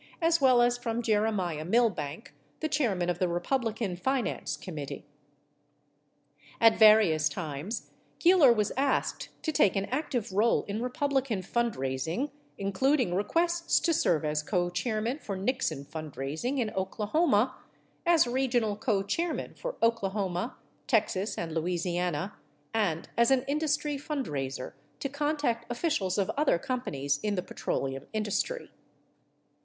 [0.19, 5.05] as well as from Jeremiah Milbank, the chairman of the Republican Finance Committee.
[6.59, 13.13] At various times Keeler was asked to take an active role in Republican fundraising, including
[13.13, 17.53] requests to serve as cochairman for Nixon fundraising in Oklahoma,
[18.03, 20.55] as regional cochairman for Oklahoma,
[20.87, 22.33] Texas, and Louisi ana,
[22.73, 28.07] and as an industry fundraiser to contact officials of other com panies in the petroleum
[28.13, 28.71] industry.